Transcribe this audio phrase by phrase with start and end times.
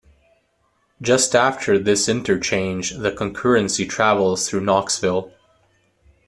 [0.99, 5.31] Just after this interchange, the concurrency travels through Knoxville.